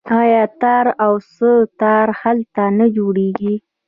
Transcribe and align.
آیا 0.19 0.43
تار 0.61 0.85
او 1.05 1.13
سه 1.35 1.51
تار 1.79 2.07
هلته 2.21 2.63
نه 2.77 2.85
جوړیږي؟ 2.97 3.55